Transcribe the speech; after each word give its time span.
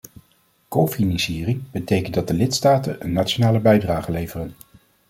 Cofinanciering 0.67 1.63
betekent 1.71 2.13
dat 2.13 2.27
de 2.27 2.33
lidstaten 2.33 2.95
een 3.03 3.13
nationale 3.13 3.59
bijdrage 3.59 4.11
leveren. 4.11 4.51